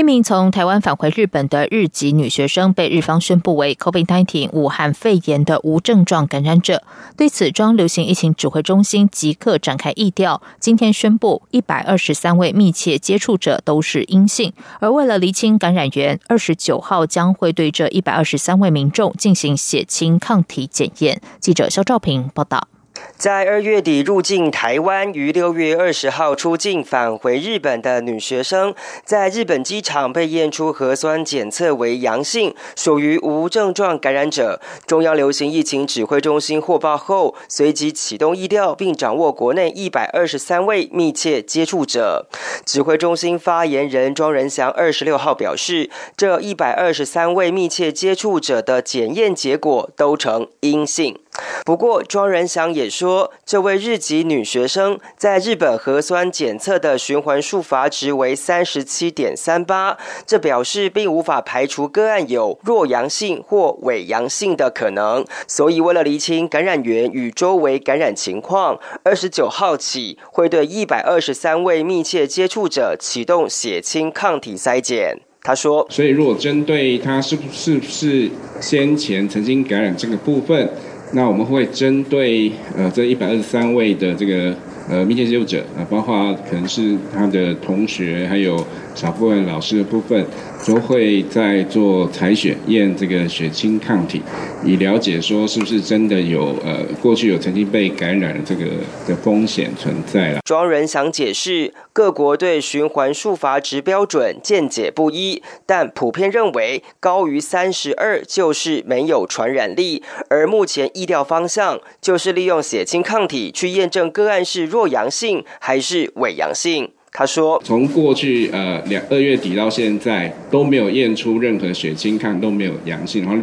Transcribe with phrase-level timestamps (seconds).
[0.00, 6.82] 一名从台湾返回日本的日籍女学生被日方宣布为 COVID-19 武汉肺炎的无症状感染者。
[7.18, 14.54] 对此，中流行疫情指挥中心即刻展开疫调，今天宣布一百二十三位密切接触者都是阴性。
[14.78, 21.20] 而为了厘清感染源，二十九号将会对这一百二十三位民众进行血清抗体检验。
[21.40, 22.68] 记者肖兆平报道。
[23.16, 34.60] 在二月底入境台湾，于六月二十号出境返回日本的女学生，在日本机场被验出核酸检测为阳性，属于无症状感染者。
[34.86, 42.26] 中央流行疫情指挥中心获报后，随即启动疫调，并掌握国内一百二十三位密切接触者。
[42.64, 51.18] 指挥中心发言人庄仁祥二十六号表示，这一百二十三位密切接触者的检验结果都呈阴性。
[51.64, 65.24] 不过，庄仁祥也说，这位日籍女学生在日本核酸检测的循环数阀值为三十七点三八，这表示并无法排除个案有弱阳性或伪阳性的可能。
[65.46, 75.20] 所以，为了厘清感染源与周围感染情况，二十九号起会对一百二十三位密切接触者启动血清抗体筛检。
[75.42, 80.68] 他说：“所以，如果针对他是不是不是先前曾经感染这个部分。”
[81.12, 84.54] 那我们会针对呃这一百二十三位的这个
[84.88, 88.56] 呃密切接触者啊，包括可能是他的同学，还有
[88.94, 90.26] 少部分老师的部分。
[90.66, 94.20] 都会在做采血验这个血清抗体，
[94.62, 98.66] 以了解说是不是真的有呃过去有曾经被感染的这个
[99.08, 100.40] 的风险存在了。
[100.44, 116.90] 庄人想解释，各国对循环数阀值标准见解不一，但普遍认为高于三十二就是没有传染力，而目前意调方向就是利用血清抗体去验证个案是弱阳性还是伪阳性。
[117.12, 123.42] 他说：“从过去呃两二月底到现在都没有验出任何血清看都没有阳性，然后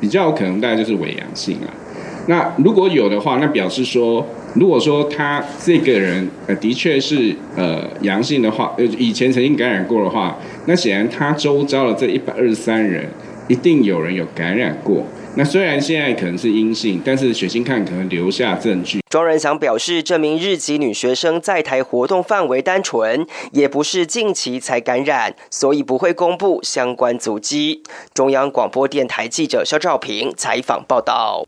[0.00, 1.68] 比较可能大概就是伪阳性啊。
[2.26, 13.06] 那如果有的话，那表示说，如果说他这个人呃的确是呃阳性的话，呃以前曾经感染过的话，那显然他周遭的这一百二十三人
[13.46, 19.00] 一定有人有感染过。”那虽然现在可能是阴性，但是血清看可能留下证据。
[19.08, 27.82] 庄仁祥表示，这名日籍女学生在台活动范围单纯，也不是近期才感染，所以不会公布相关足迹。
[28.12, 31.46] 中央广播电台记者肖照平采访报道。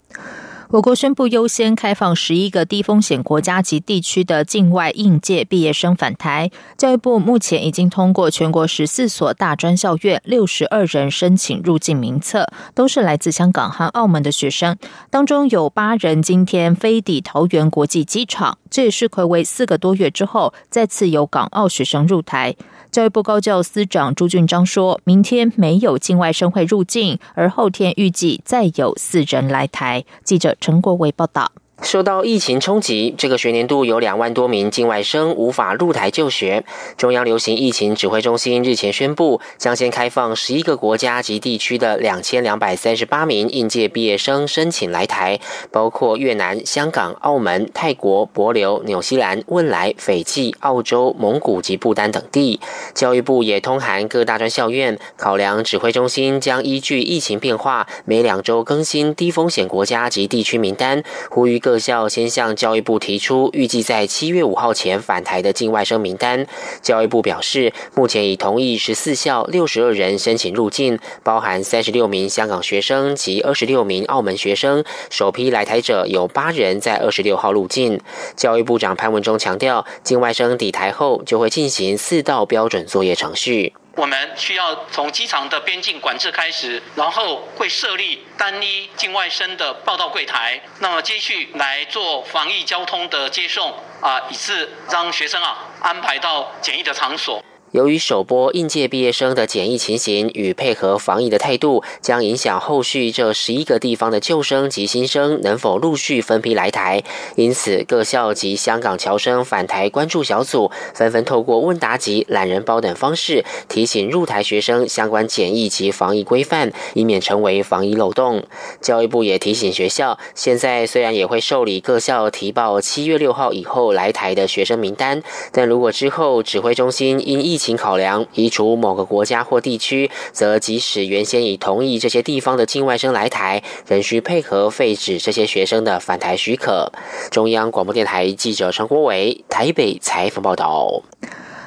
[0.70, 6.50] 我国宣布优先开放十一个低风险国家及地区的境外应届毕业生返台。
[6.76, 14.76] 教育部目前已经通过全国十四所大专校院六十二人申请入境名册，都是来自香港和澳门的学生，
[15.10, 18.58] 当中有八人今天飞抵桃园国际机场。
[18.70, 22.56] 这也是暌违四个多月之后，再次有港澳学生入台。
[22.94, 31.50] 教育部高教司长朱俊章说：“明天没有境外生会入境，而后天预计再有四人来台。”记者陈国伟报道。
[31.84, 36.64] 受到疫情冲击，这个学年度有两万多名境外生无法入台就学。
[36.96, 45.38] 中央流行疫情指挥中心日前宣布，将先开放十一个国家及地区的两千两百三十八名应届毕业生申请来台，
[45.70, 52.58] 包括越南、香港、澳门、泰国、博琉、纽西兰、汶莱、斐济、澳洲、蒙古及不丹等地。
[52.94, 61.73] 教育部也通函各大专校院，考量指挥中心将依据疫情变化，每两周更新低风险国家及地区名单，呼吁各。
[61.74, 66.46] 各校先向教育部提出预计在七月五号前返台的境外生名单。
[66.80, 74.84] 教育部表示，目前已同意十四校六十二人申请入境，包含三十六名香港学生及二十六名澳门学生。
[75.10, 78.00] 首批来台者有八人在二十六号入境。
[78.36, 83.72] 教育部长潘文忠强调，境外生抵台后就会进行四道标准作业程序。
[83.96, 97.42] 我们需要从机场的边境管制开始，然后会设立单一境外生的报到柜台，那么接续来做防疫交通的接送啊，以致让学生啊安排到检疫的场所。
[97.74, 107.02] 由于首波应届毕业生的检疫情形与配合防疫的态度，将影响后续这十一个地方的旧生及新生能否陆续分批来台。
[107.34, 118.44] 因此，各校及香港侨生返台关注小组纷纷透过问答及懒人包等方式，提醒入台学生相关检疫及防疫规范，以免成为防疫漏洞。
[118.80, 136.92] 教育部也提醒学校，现在虽然也会受理各校提报七月六号以后来台的学生名单，但如果之后指挥中心因疫情请考量移除某个国家或地区，则即使原先已同意这些地方的境外生来台，仍需配合废止这些学生的返台许可。
[137.30, 141.00] 中央广播电台记者陈国伟台北采访报道。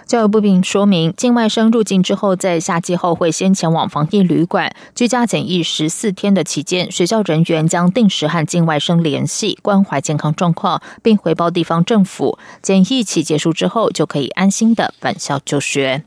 [0.08, 12.40] 教育部并说明，境外生入境之后，在夏季后会先前往防疫旅馆居家检疫十四天的期间，学校人员将定时和境外生联系，关怀健康状况，并回报地方政府。
[12.62, 16.04] 检疫期结束之后，就可以安心的返校就学。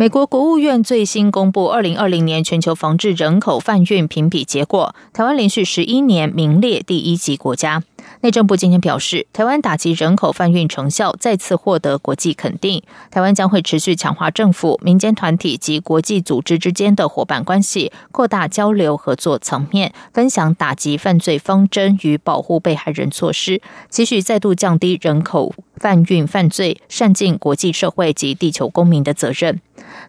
[0.00, 7.82] 美国国务院最新公布二零二零年全球防治人口贩运评比结果，台湾连续十一年名列第一级国家。
[8.22, 12.82] 内政部今天表示，台湾打击人口贩运成效再次获得国际肯定。
[13.10, 23.60] 台湾将会持续强化政府、民间团体及国际组织之间的伙伴关系，扩大交流合作层面，分享打击犯罪方针与保护被害人措施，
[23.90, 29.60] 继续再度降低人口贩运犯罪，善尽国际社会及地球公民的责任。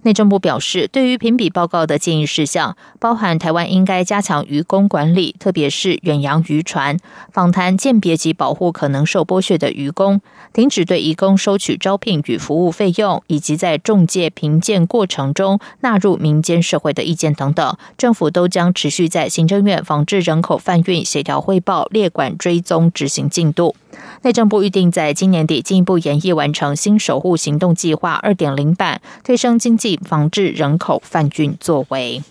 [0.03, 6.97] 内政部表示，对于评比报告的建议事项，包含台湾应该加强渔工管理，特别是远洋渔船，
[7.31, 10.21] 访谈鉴别及保护可能受剥削的渔工，
[10.53, 23.75] 停止对渔工收取招聘与服务费用，以及在中介评鉴过程中纳入民间社会的意见等等，政府都将持续在行政院防治人口贩运协调汇报列管追踪执行进度。
[24.23, 32.21] 内政部预定在今年底进一步研议完成新守护行动计划二点零版，推升经济防治人口贩运作为。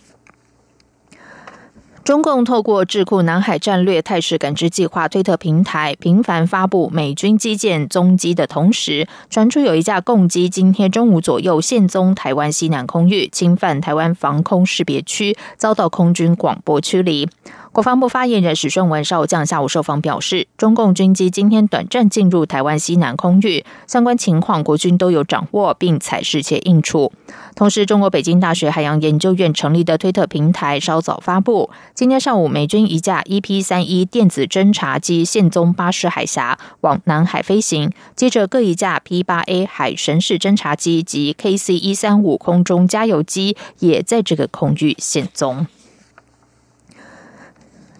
[2.02, 17.28] 中共透过智库南海战略态势感知计划推特平台频繁发布美军基建踪迹的同时，传出有一架共机今天中午左右现踪台湾西南空域，侵犯台湾防空识别区，遭到空军广播驱离。
[17.72, 27.12] 国防部发言人史顺文少将下午受访表示，中共军机今天短暂进入台湾西南空域，相关情况国军都有掌握，并采视且应处。
[27.54, 37.92] 同时，中国北京大学海洋研究院成立的推特平台稍早发布，今天上午美军一架 EP 三一电子侦察机现踪巴士海峡，往南海飞行。
[38.16, 45.68] 接着，各一架 P 八 A 海神式侦察机及 KC 一三五空中加油机也在这个空域现踪。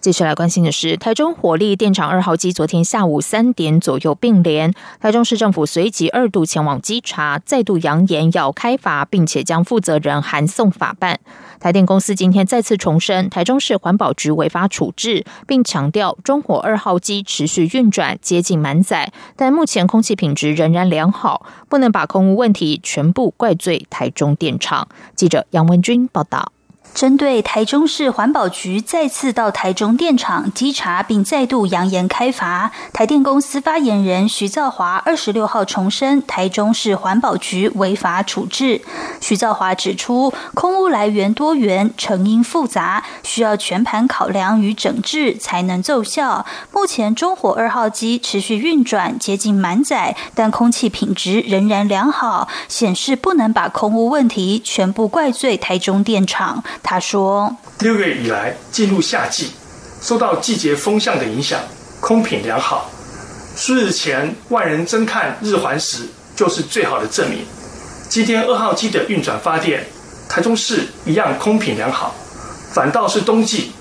[0.01, 11.19] 接下来关心的是，台中火力电厂二号机昨天下午三点左右并联，台中市政府随即二度前往稽查，再度扬言要开罚，并且将负责人函送法办。
[11.59, 24.87] 台电公司今天再次重申，台中市环保局违法处置，并强调中火二号机持续运转，接近满载，但目前空气品质仍然良好，不能把空污问题全部怪罪台中电厂。
[25.15, 26.51] 记者杨文君报道。
[26.93, 38.81] 针对台中市环保局再次到台中电厂稽查，并再度扬言开罚，台电公司发言人徐兆华二十六号重申台中市环保局违法处置。
[39.19, 46.45] 徐兆华指出，空污来源多元，成因复杂，需要全盘考量与整治才能奏效。
[46.71, 56.63] 目前中火二号机持续运转，接近满载，但空气品质仍然良好，显示不能把空污问题全部怪罪台中电厂。
[56.83, 59.51] 他说：“六月以来进入夏季，
[60.01, 61.59] 受到季节风向的影响，
[61.99, 62.89] 空品良好。
[63.55, 67.45] 数日前万人争看日环食，就是最好的证明。
[68.09, 69.85] 今天二号机的运转发电，
[70.27, 72.13] 台中市一样空品良好。
[72.73, 73.71] 反倒是冬季，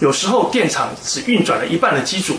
[0.00, 2.36] 有时候电厂只运转了一半的机组，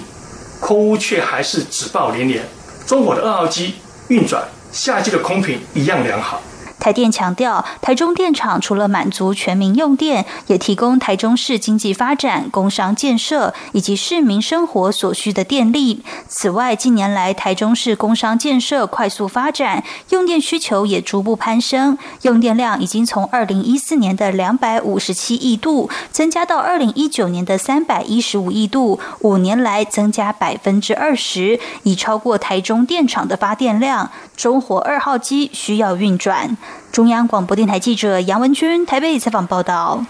[0.60, 2.46] 空污却还是纸爆连连。
[2.86, 3.76] 中火的二号机
[4.10, 6.42] 运转，夏季的空品一样良好。”
[6.82, 16.02] 台电强调，台中电厂除了满足全民用电，也提供台中市经济发展、工商建设以及市民生活所需的电力。
[16.28, 34.10] 此外，近年来台中市工商建设快速发展，用电需求也逐步攀升，用电量已经从二零一四年的两百五十七亿度增加到二零一九年的三百一十五亿度，五年来增加百分之二十，已超过台中电厂的发电量。
[34.36, 36.58] 中火二号机需要运转。
[36.92, 40.06] 中央广播电台记者杨文君台北采访报道：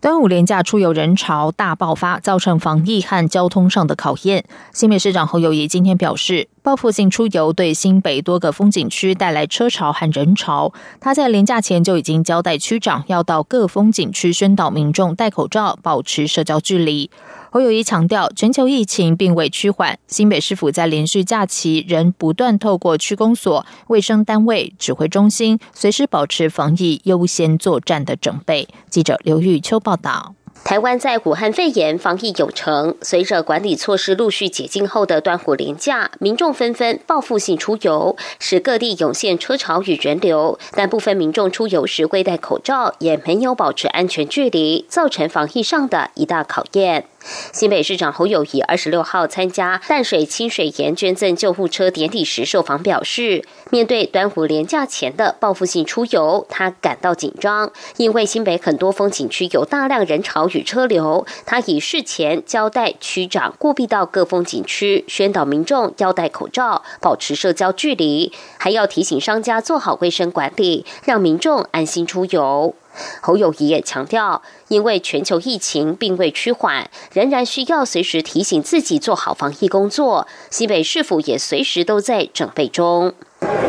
[0.00, 4.44] 端午连假出游人潮大爆发，造成防疫和交通上的考验。
[4.72, 10.74] 新北市长侯友谊今天表示，报复性出游对新北多个风景区带来车潮和人潮。
[11.00, 17.10] 他在廉假前就已经交代区长要到各风景区宣导民众戴口罩、保持社交距离。
[17.54, 28.66] 侯友谊强调，全球疫情并未趋缓，新北市府在连续假期仍不断透过区公所、卫生单位、指挥中心，随时保持防疫优先作战的准备。
[28.90, 30.34] 记者刘玉秋报道。
[30.64, 40.58] 台湾在武汉肺炎防疫有成，随着管理措施陆续解禁后的端午连假，民众纷纷报复性出游，使各地涌现车潮与人流。
[40.72, 47.06] 但部分民众出游时未戴口罩，也没有保持安全距离，造成防疫上的一大考验。
[47.52, 61.26] 新北市长侯友谊二十六号参加淡水清水岩捐赠救护车典礼时受访表示，面对端午连假前的报复性出游，他感到紧张，因为新北很多风景区有大量人潮与车流。
[61.46, 72.74] 他以事前交代区长务必到各风景区宣导民众要戴口罩、保持社交距离，还要提醒商家做好卫生管理，让民众安心出游。
[73.20, 80.26] 侯友谊也强调，因为全球疫情并未趋缓，仍然需要随时提醒自己做好防疫工作。
[80.50, 83.12] 西北市府也随时都在准备中。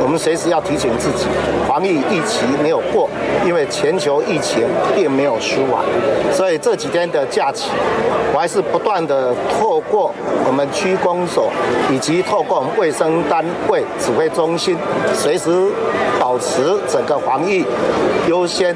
[0.01, 1.25] 我们随时要提醒自己，
[1.67, 3.09] 防疫疫情没有过，
[3.45, 4.63] 因为全球疫情
[4.95, 5.83] 并没有舒缓，
[6.33, 7.69] 所以这几天的假期，
[8.33, 10.13] 我还是不断的透过
[10.45, 11.51] 我们区公所
[11.91, 14.77] 以及透过我们卫生单位指挥中心，
[15.13, 15.71] 随时
[16.19, 17.63] 保持整个防疫
[18.27, 18.75] 优先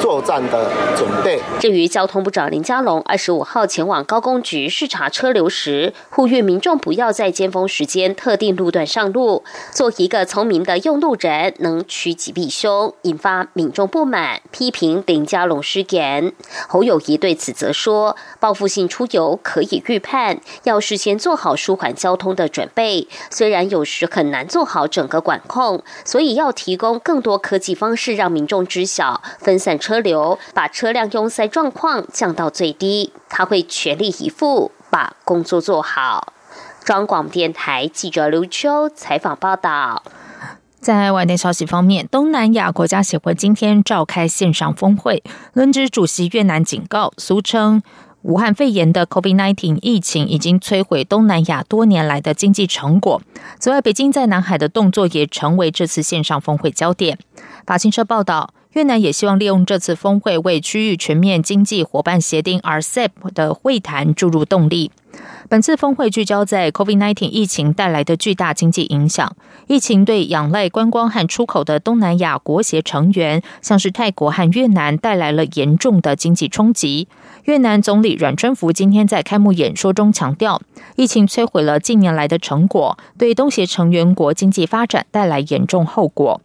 [0.00, 1.40] 作战的准备。
[1.58, 10.26] 至于交通部长林佳龙二十五号前往高工局视察车流时，呼吁民众不要在尖峰时间特定路段上路，做一个。
[10.32, 16.32] 聪明的用路人能趋吉避凶，引发民众不不满，批评林佳龙失言。
[16.66, 23.06] 侯友谊对此则说：“报复性出游可以预判，要事先做好舒缓交通的准备。
[23.30, 33.12] 虽然有时很难做好整个管控，所以要提供更多科技方式让民众知晓，分散车流，把车辆拥塞状况降到最低。
[33.28, 36.32] 他会全力以赴把工作做好。”
[36.84, 40.02] 中广电台记者刘秋采访报道。
[40.82, 45.22] 在外电消息方面，东南亚国家协会今天召开线上峰会，
[45.52, 47.80] 轮值主席越南警告，俗称
[48.22, 53.22] 武汉肺炎的 COVID-19 疫情已经摧毁东南亚多年来的经济成果。
[53.60, 57.16] 此外，北京在南海的动作也成为这次线上峰会焦点。
[57.64, 58.52] 法新社报道。
[58.72, 64.90] 越南也希望利用这次峰会为区域全面经济伙伴协定 （RCEP） 的会谈注入动力。
[65.50, 69.36] 本次峰会聚焦在 COVID-19 疫情带来的巨大经济影响。
[69.66, 77.08] 疫情对仰赖观光和出口的东南亚国协成员，像是泰国和越南，带来了严重的经济冲击。
[77.44, 80.62] 越南总理阮春福今天在开幕演说中强调，
[80.96, 86.40] 疫情摧毁了近年来的成果，对东协成员国经济发展带来严重后果。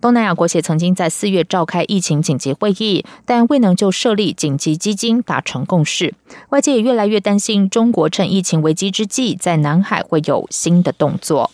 [0.00, 6.14] 东南亚国协曾经在四月召开疫情紧急会议，但未能就设立紧急基金达成共识。
[6.48, 11.50] 外界也越来越担心，中国趁疫情危机之际，在南海会有新的动作。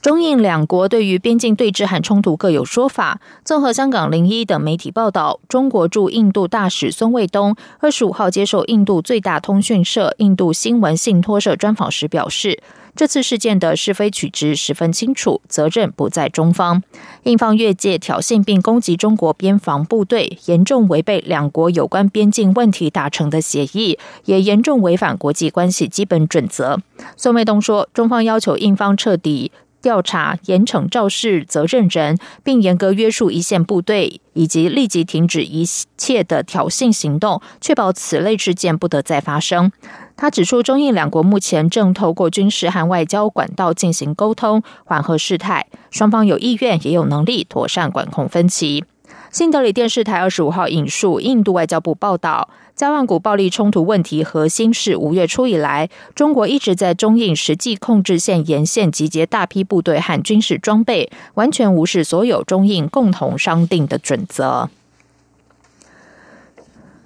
[0.00, 3.20] 中印两国对于边境对峙和冲突各有说法。
[3.44, 12.60] 综合香港零一等媒体报道，中国驻印度大使孙卫东二十五号接受印度最大通讯社印度新闻信托社专访时表示。
[12.94, 16.82] 这次事件的是非曲直十分清楚，责任不在中方。
[17.24, 26.78] 印方越界挑衅并攻击中国边防部队，严重违背两国有关边境问题达成的协议，也严重违反国际关系基本准则。
[27.16, 29.50] 宋卫东说，中方要求印方彻底。
[29.80, 39.72] 调查严惩肇事责任人，并严格约束一线部队，以及立即停止一切的挑衅行动，确保此类事件不得再发生。
[40.16, 45.66] 他指出，中印两国目前正透过军事和外交管道进行沟通，缓和事态。
[45.90, 48.84] 双方有意愿，也有能力妥善管控分歧。
[49.30, 52.48] 新德里电视台二十五号引述印度外交部报道。
[52.74, 64.70] 加万古暴力冲突问题核心是五月初以来，中国一直在中印实际控制线沿线集结大批部队和军事装备，完全无视所有中印共同商定的准则。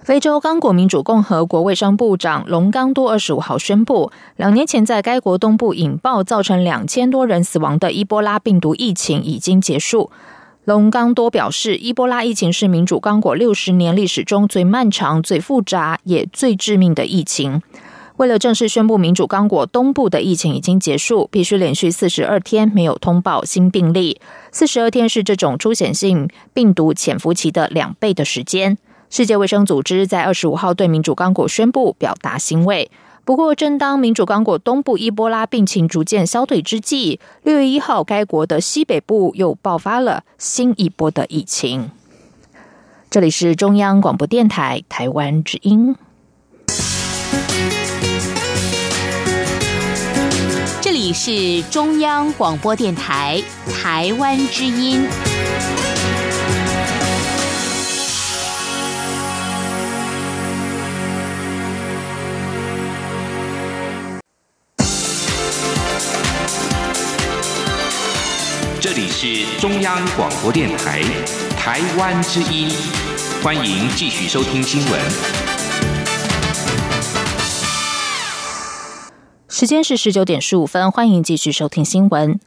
[0.06, 10.12] 非洲刚果民主共和国卫生部长龙刚多二十五号宣布，两年前在该国东部引爆造成两千多人死亡的伊波拉病毒疫情已经结束。
[10.62, 17.60] 龙刚多表示，伊波拉疫情是民主刚果六十年历史中最漫长、最复杂也最致命的疫情。
[18.18, 24.20] 为了正式宣布民主刚果东部的疫情已经结束，必须连续四十二天没有通报新病例。
[24.52, 28.78] 四十二天是这种出险性病毒潜伏期的两倍的时间。
[29.08, 32.90] 世界卫生组织在二十五号对民主刚果宣布表达欣慰。
[33.24, 41.90] 不过，正当民主刚果东部伊波拉病情逐渐消退之际，六月一号，该国的西北部又爆发了新一波的疫情。
[43.10, 45.96] 这里是中央广播电台台湾之音。
[50.80, 55.04] 这里是中央广播电台台湾之音。
[69.18, 71.00] 是中央广播电台
[71.56, 72.68] 台湾之音，
[73.42, 75.00] 欢迎继续收听新闻。
[79.48, 82.38] 时间是十九点十五分，欢迎继续收听新闻。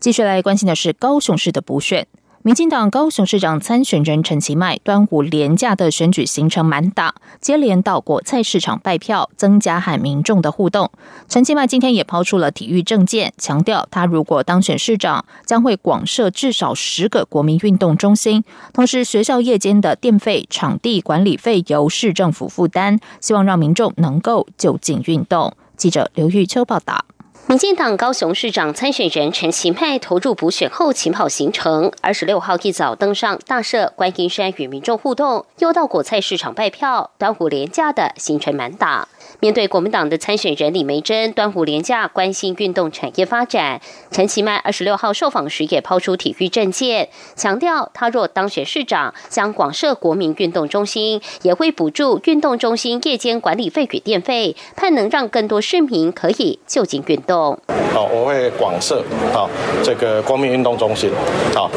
[0.00, 2.08] 继续来关心的是高雄市的补选。
[2.48, 10.90] 民进党高雄市长参选人陈其迈端午连假的选举行程满打，接连到国菜市场拜票，增加和民众的互动。
[11.28, 25.52] 陈其迈今天也抛出了体育政见，强调他如果当选市长，将会广设至少十个国民运动中心，同时学校夜间的电费、场地管理费由市政府负担，希望让民众能够就近运动。
[25.76, 27.04] 记者刘玉秋报道。
[27.48, 39.08] 民进党高雄市长参选人陈其迈投入补选后起跑行程，二十六号一早登上大社观音山与民众互动，又到果菜市场拜票，端午廉价的行程满档。
[39.40, 43.80] 面对国民党的参选人李梅珍，端午连假关心运动产业发展，
[44.10, 57.58] 陈其迈二十六号受访时也抛出体育政见，强调他若当选市长，将广设国民运动中心，也会补助运动中心夜间管理费与电费，盼能让更多市民可以就近运动。
[57.94, 59.48] 好，我会广设好
[59.82, 61.10] 这个国民运动中心，
[61.54, 61.70] 好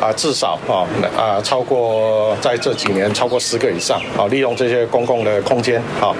[0.00, 6.14] 啊，至少啊啊超过在这几年超过十个以上，好利用这些公共的空间，好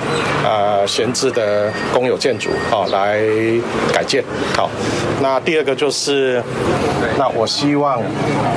[0.44, 0.59] 啊。
[0.60, 3.18] 呃，闲置的公有建筑啊，来
[3.94, 4.22] 改建。
[4.54, 4.68] 好，
[5.22, 6.42] 那第二个就是，
[7.16, 7.98] 那我希望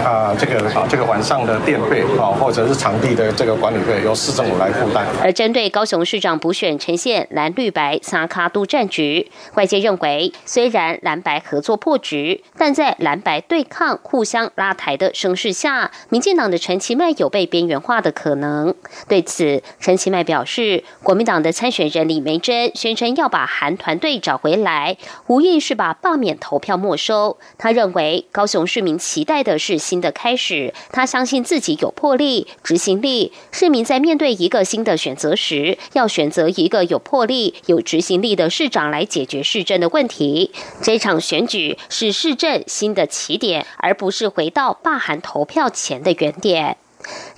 [0.03, 5.05] 啊，这个这个晚上的电费啊，或者是场地的这个管理费，由市政府来负担。
[5.23, 18.75] 而针对高雄市长补选呈现蓝绿白三卡都战局，外界认为，虽然蓝白合作破局，但在蓝白对抗、互相拉台的声势下，民进党的陈其迈有被边缘化的可能。
[19.07, 22.03] 对此，陈其迈表示，国民党的参选人。
[22.07, 24.97] 李梅珍宣称要把韩团队找回来，
[25.27, 27.37] 无疑是把罢免投票没收。
[27.57, 33.31] 他认为高雄市民期待的是新的开始，他相信自己有魄力、执行力。
[33.51, 40.51] 市民在面对一个新的选择时，要选择一个有魄力、有执行力的市长来解决市政的问题。
[40.81, 46.77] 这场选举是市政新的起点，而不是回到罢韩投票前的原点。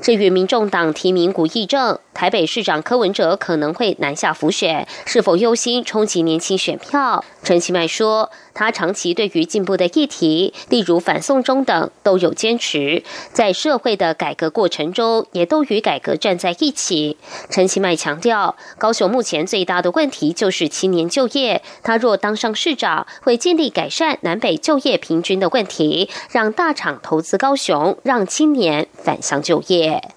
[0.02, 2.00] 至于民众党提名古义正。
[2.14, 7.26] 台北市长柯文哲可能会南下浮选，是否忧心冲击年轻选票？
[7.44, 17.18] 陈其迈说，他长期对于进步的议题，例如反送中等，都有坚持，在社会的改革过程中，也都与改革站在一起。
[17.50, 30.12] 陈其迈强调，高雄目前最大的问题就是青年就业，他若当上市长，会尽力改善南北就业平均的问题，让大厂投资高雄，让青年返乡就业。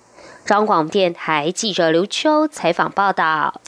[0.45, 3.61] 张广电台记者刘秋采访报道：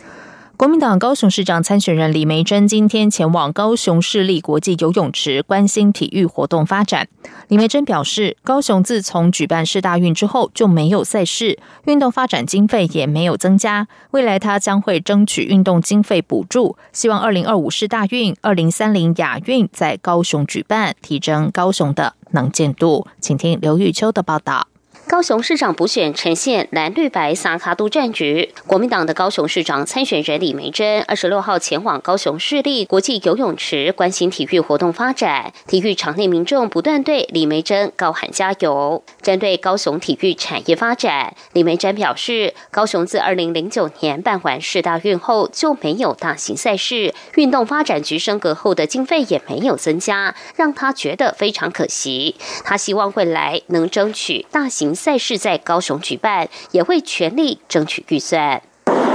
[0.56, 7.08] 国民党高雄市长参选人李梅珍今天前往高雄市立国际游泳池关心体育活动发展。
[7.48, 13.88] 李梅珍表示，高雄自从举办市大运之后就没有赛事，运动发展经费也没有增加。
[14.12, 23.06] 未来他将会争取运动经费补助，希望二零二五市大运、二零三零亚运在高雄举办，提升高雄的能见度。
[23.20, 24.68] 请听刘玉秋的报道。
[25.10, 28.54] 高雄市长补选呈现蓝绿白萨卡都战局。
[28.68, 39.02] 国民党的高雄市长参选人李梅珍二十六号前往高雄市立国际游泳池关心体育活动发展，体育场内民众不断对李梅珍高喊加油。
[39.20, 52.36] 针对高雄体育产业发展，李梅珍表示，高雄自二零零九年办完世大运后就没有大型赛事，运动发展局升格后的经费也没有增加，让他觉得非常可惜。
[52.62, 54.94] 他希望未来能争取大型。
[55.00, 58.60] 赛事在高雄举办，也会全力争取预算。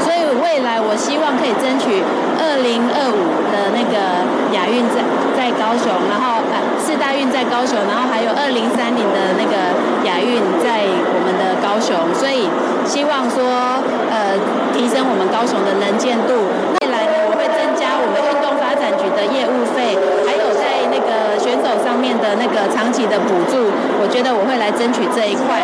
[0.02, 2.02] 所以未来我希望可以争取
[2.42, 3.22] 二零二五
[3.54, 4.26] 的那个
[4.58, 5.06] 亚运在
[5.38, 9.54] 在高雄，然后呃四大运在高雄，然后还有二零三零的那个
[10.10, 11.94] 亚运在我们的高雄。
[12.18, 12.50] 所以
[12.82, 13.46] 希望说
[14.10, 14.34] 呃
[14.74, 16.34] 提升我们高雄的能见度。
[16.82, 19.94] 未来呢，我会增加我们运动发展局的业务费，
[21.84, 23.72] 上面的那个长期的补助。
[24.02, 25.62] 我觉得我会来争取这一块。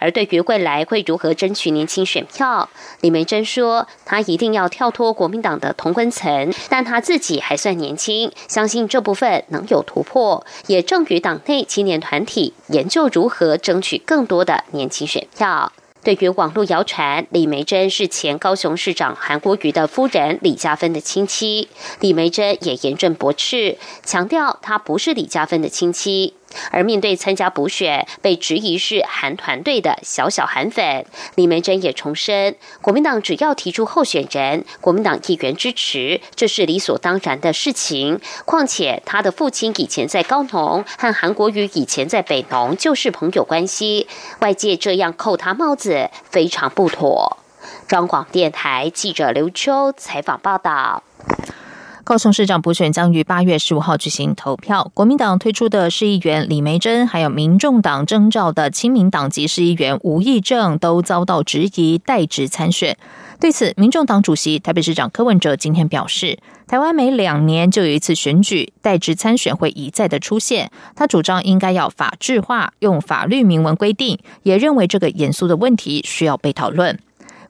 [0.00, 2.68] 而对于未来会如何争取年轻选票，
[3.00, 10.44] 李梅珍说：“她一定要跳脱国民党的同温层，但她自己还算年轻，相信这部分能有突破。
[10.66, 15.72] 也正与党内青年团体研究如何争取更多的年轻选票。”
[16.04, 21.68] 对于网络谣传李梅珍是前高雄市长韩国瑜的夫人李嘉芬的亲戚，
[22.00, 26.34] 李梅珍也严正驳斥，强调她不是李嘉芬的亲戚。
[26.70, 38.20] 而面对参加补选被质疑是韩团队的小小韩粉，李梅珍也重申，国民党只要提出候选人，国民党议员支持，这是理所当然的事情。
[38.44, 44.06] 况且他的父亲以前在高农，和韩国瑜以前在北农就是朋友关系，
[44.40, 47.38] 外界这样扣他帽子非常不妥。
[47.88, 51.02] 中广电台记者刘秋采访报道。
[52.04, 54.90] 高雄市长补选将于八月十五号举行投票。
[54.92, 62.98] 国民党推出的市议员李梅珍，还有民众党征召的亲民党籍市议员吴益政，都遭到质疑代职参选。
[63.40, 70.70] 对此，民众党主席台北市长柯文哲今天表示，台湾每两年就有一次选举，代职参选会一再的出现。
[70.94, 76.98] 他主张应该要法制化，用法律明文规定，也认为这个严肃的问题需要被讨论。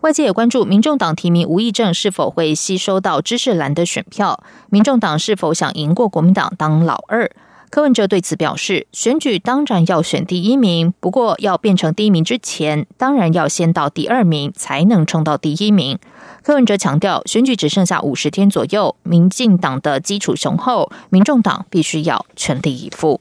[0.05, 7.31] 外界也关注民众党提名吴益政是否会吸收到知识蓝的选票，民众党是否想赢过国民党当老二？
[7.71, 15.99] 柯文哲对此表示，选举当然要选第一名，不过要变成第一名之前，当然要先到第二名，才能冲到第一名。
[16.43, 23.19] 柯文哲强调，选举只剩下五十天左右，民进党的基础雄厚，民众党必须要全力以赴。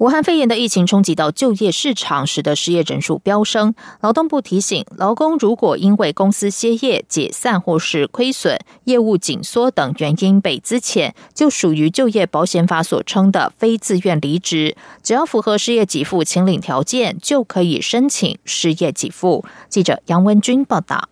[0.00, 3.74] 武汉肺炎的疫情冲击到就业市场，使得失业人数飙升。
[4.00, 14.74] 劳动部提醒，劳工如果因为公司歇业、解散或是亏损、业务紧缩等原因被资遣，就属于就业保险法所称的非自愿离职。
[15.02, 19.44] 只要符合失业给付请领条件，就可以申请失业给付。
[19.68, 21.10] 记者杨文军报道。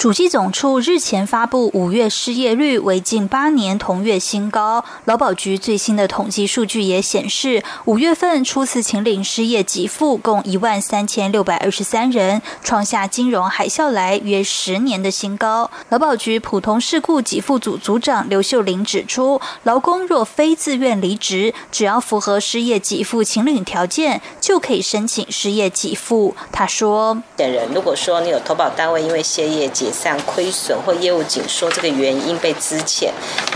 [0.00, 4.82] 主计总处日前发布五月失业率为近八年同月新高。
[5.04, 15.70] 劳保局最新的统计数据也显示，五月份初次请领失业给付共一万三千六百二十三人，创下金融海啸来约十年的新高。
[15.90, 26.34] 劳保局普通事故给付组组长刘秀玲指出，劳工若非自愿离职，只要符合失业给付请领条件，就可以申请失业给付。
[26.50, 33.10] 他说：“本人如果说你有投保单位因为歇业像。”亏损或业务紧缩这个原因被资遣，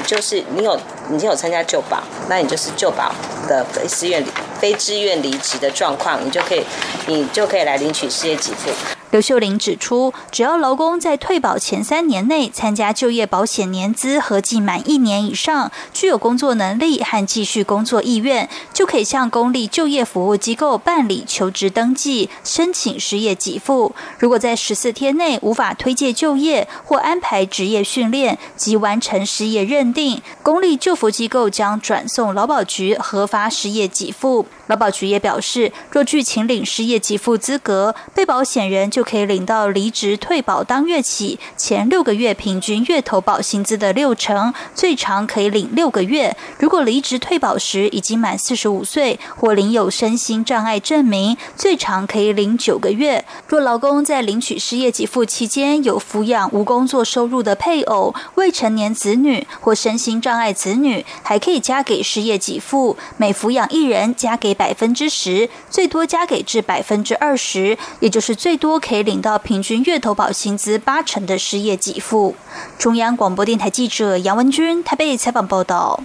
[0.06, 0.76] 就是你有
[1.08, 3.14] 你有参加旧保，那你就是旧保
[3.46, 4.24] 的非自愿
[4.60, 6.64] 非自愿离职的状况，你就可以
[7.06, 8.70] 你就可以来领取失业给付。
[9.14, 23.94] 刘秀玲指出，只要劳工在退保前三年内参加就业保险年资合计满一年以上，具有工作能力和继续工作意愿，就可以向公立就业服务机构办理求职登记，申请失业给付。
[24.18, 34.48] 如果在十四天内无法推介就业或安排职业训练及完成失业认定，公立就服机构将转送劳保局核发失业给付。
[34.66, 46.34] 劳保局也表示，若具请领失业给付资格，被保险人就可以领到离职退保当月起前六个月平均月投保薪资的六成，最长可以领六个月。
[46.58, 53.22] 如果离职退保时已经满四十五岁或领有身心障碍证明，最长可以领九个月。
[53.46, 64.53] 若劳工在领取失业给付期间有抚养无工作收入的配偶、未成年子女或身心障碍子女，还可以加给失业给付，每抚养一人加给。
[64.54, 72.36] 百分之十，最多加给至百分之二十，也就是最多可以领到平均月投保薪资八成的失业给付。
[72.78, 76.00] 中央广播电台记者杨文军台北采访报道。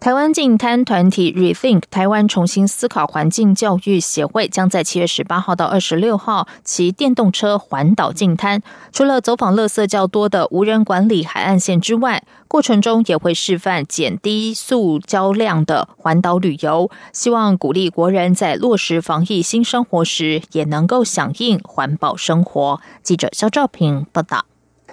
[0.00, 8.62] 台湾净滩团体 Rethink 台湾重新思考环境教育协会将在七月十八号到二十六号骑电动车环岛净滩。
[8.92, 22.80] 除了走访垃圾较多的无人管理海岸线之外，过程中也会示范减低塑胶量的环岛旅游，希望鼓励国人在落实防疫新生活时，也能够响应环保生活。
[23.02, 24.46] 记者肖兆平报道。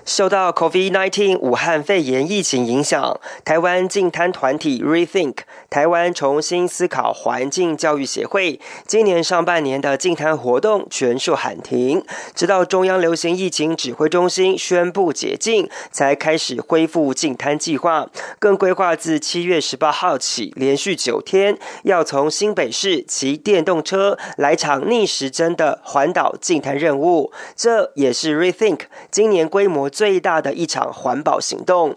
[0.08, 12.04] 受到 COVID-19 武汉肺炎疫情影响，台湾净滩团体 Rethink 台湾重新思考环境教育协会今年上半年的净滩活动全数喊停，
[12.36, 18.10] 直到中央流行疫情指挥中心宣布解禁，才开始恢复净滩计划。
[18.40, 27.32] 更规划自七月十八号起，连续九天要从新北市骑电动车来场逆时针的环岛净滩任务。
[27.56, 29.88] 这也是 Rethink 今年规模。
[29.98, 31.96] 最大的一场环保行动。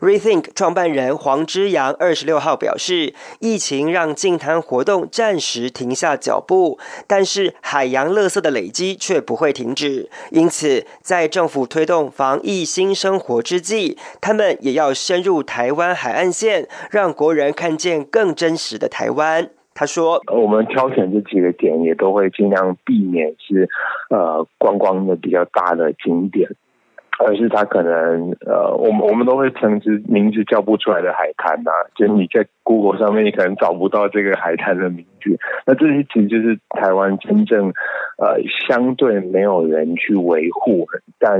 [0.00, 10.08] Rethink 创办人黄之阳二十六号表示，疫情让净滩活动暂时停下脚步，但是海洋垃圾的累积却不会停止。
[10.30, 19.50] 因此，在政府推动防疫新生活之际，他们也要深入台湾海岸线，让国人看见更真实的台湾。
[19.72, 23.68] 他说：“我们挑选这几个点，也都会尽量避免是
[24.10, 26.48] 呃观光的比较大的景点。”
[27.24, 35.38] 而是他可能呃，我们我们都会称之名字叫不出来的海滩呐，就是你在 Google 上面你可能找不到这个海滩的名字。
[35.66, 37.68] 那这些其实就是台湾真正
[38.16, 40.86] 呃相对没有人去维护，
[41.18, 41.38] 但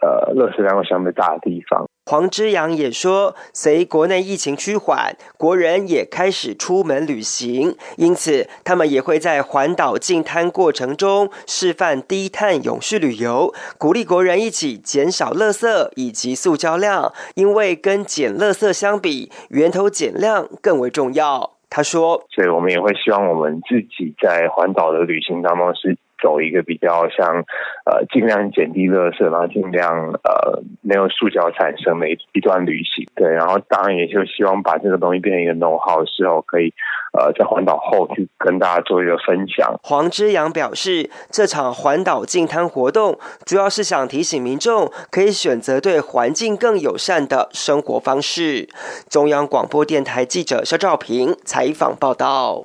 [0.00, 1.86] 呃，垃圾量又相对大的地方。
[2.10, 21.52] 黄之阳也说，随国内疫情趋缓，国人也开始出门旅行，因此他们也会在环岛净滩过程中示范低碳永续旅游，鼓励国人一起减少垃圾以及塑胶量，因为跟减垃圾相比，源头减量更为重要。
[21.68, 25.96] 他说，所以我们也会希望我们自己在环岛的旅行当中是。
[26.22, 27.44] 走一个比较像，
[27.84, 33.06] 呃，尽量减低热色，然后尽量呃没有塑胶产生的一一段旅行。
[33.14, 36.72] 对，然后当然也就希望把这个东西变成一个 know how 时候，可以
[37.12, 39.74] 呃在环岛后去跟大家做一个分享。
[39.82, 48.68] 黄之阳表示，这场环岛净滩活动主要是想提醒民众可以选择对环境更友善的生活方式。
[49.08, 52.64] 中央广播电台记者肖兆平采访报道。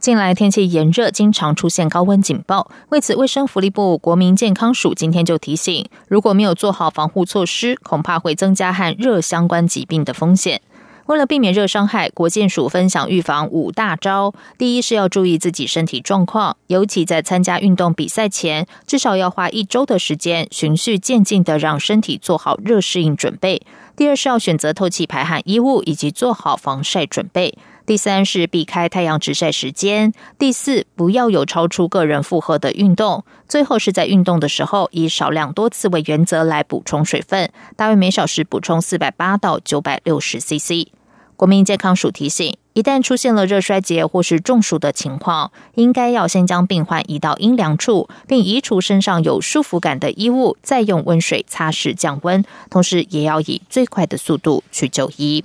[0.00, 2.70] 近来天气炎热，经常出现高温警报。
[2.88, 10.62] 为此，卫生福利部国民健康署今天就提醒，如果没有做好防护措施，恐怕会增加和热相关疾病的风险。
[11.04, 14.32] 为了避免热伤害，国健署分享预防五大招。
[14.56, 23.60] 第一是要注意自己身体状况，尤其在参加运动比赛前，至少要花一周的时间，循序渐进的让身体做好热适应准备。
[23.94, 27.58] 第二是要选择透气排汗衣物，以及做好防晒准备。
[27.90, 40.86] 第三是避开太阳直晒时间，第四不要有超出个人负荷的运动，最后是在运动的时候以少量多次为原则来补充水分，大约每小时补充四百八到九百六十 CC。
[41.34, 55.44] 国民健康署提醒，一旦出现了热衰竭或是中暑的情况，应该要先将病患移到阴凉处，并移除身上有舒服感的衣物，再用温水擦拭降温，同时也要以最快的速度去就医。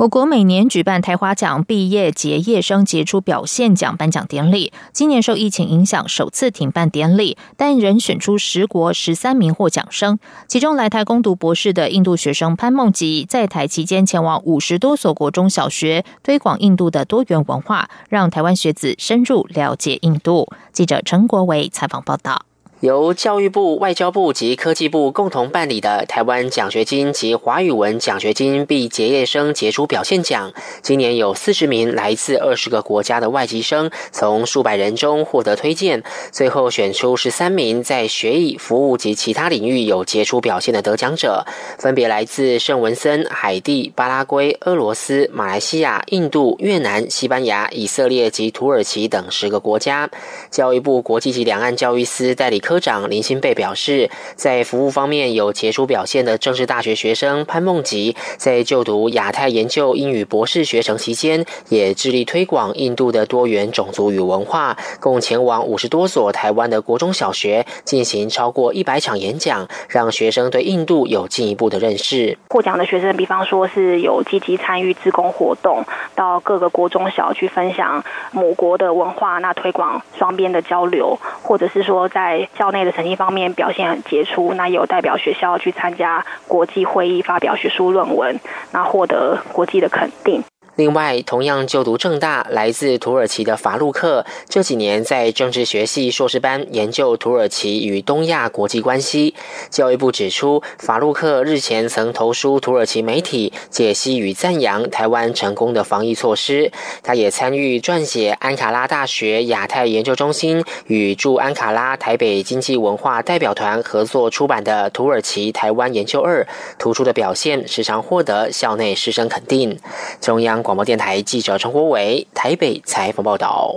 [0.00, 10.18] 我国每年举办台华奖毕业结业生杰出表现奖颁奖典礼，今年受疫情影响首次停办典礼，但仍选出十国十三名获奖生。
[10.48, 20.48] 其中来台攻读博士的印度学生潘梦吉，在台期间前往五十多所国中小学推广印度的多元文化，让台湾学子深入了解印度。
[20.72, 22.46] 记者陈国伟采访报道。
[22.80, 41.44] 由教育部、外交部及科技部共同办理的台湾奖学金及华语文奖学金毕结业生杰出表现奖，今年有四十名来自二十个国家的外籍生，从数百人中获得推荐，最后选出十三名在学艺、服务及其他领域有杰出表现的得奖者，
[41.78, 50.08] 分别来自圣文森、海地、巴拉圭、俄罗斯、马来西亚、印度、越南、西班牙、以色列及土耳其等十个国家。
[50.50, 52.58] 教育部国际及两岸教育司代理。
[52.70, 72.38] 科长林新贝表示，在服务方面有杰出表现的政治大学学生潘梦吉，在就读亚太研究英语博士学程期间，也致力推广印度的多元种族与文化，共前往五十多所台湾的国中小学，进行超过一百场演讲，让学生对印度有进一步的认识。
[72.50, 88.38] 获奖的学生，比方说是有积极参与自工活动，到各个国中小去分享母国的文化，那推广双边的交流，或者是说在校内的成绩方面表现很杰出，那有代表学校去参加国际会议，发表学术论文，
[88.72, 90.44] 那获得国际的肯定。
[90.80, 99.34] 另外，同样就读正大、来自土耳其的法路克，这几年在政治学系硕士班研究土耳其与东亚国际关系。
[99.68, 106.72] 教育部指出，法路克日前曾投书土耳其媒体，解析与赞扬台湾成功的防疫措施。
[107.02, 116.42] 他也参与撰写安卡拉大学亚太研究中心与驻安卡拉台北经济文化代表团合作出版的《土耳其台湾研究二》，
[116.78, 119.78] 突出的表现时常获得校内师生肯定。
[120.22, 120.62] 中央。
[120.70, 123.74] 广播电台记者陈国伟台北采访报道。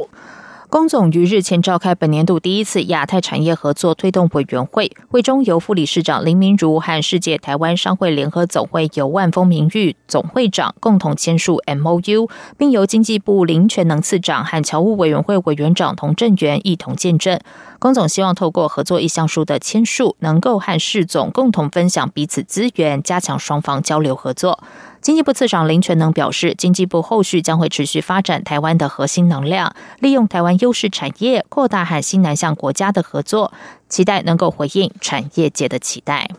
[0.69, 12.29] 工总于日前召开本年度第一次亚太产业合作推动委员会，会中由副理事长林明如和世界台湾商会联合总会由万丰名誉总会长共同签署 M O U，
[12.60, 17.39] 并由经济部林全能次长和侨务委员会委员长童振源一同见证。
[17.79, 24.60] 工总希望透过合作意向书的签署，能够和世总共同分享彼此资源，加强双方交流合作。
[25.03, 33.51] 经济部次长林全能表示，经济部后续将会持续发展台湾的核心能量，利用台湾优势产业，扩大和新南向国家的合作，
[33.89, 36.29] 期待能够回应产业界的期待。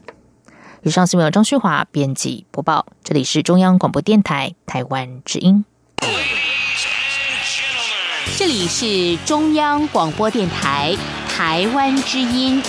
[0.83, 5.67] 以上新闻由张旭华编辑播报，这里是中央广播电台台湾之音。
[8.39, 10.97] 这里是中央广播电台
[11.29, 12.63] 台湾之音。